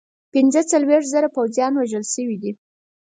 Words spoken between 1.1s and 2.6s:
زره پوځیان وژل شوي دي.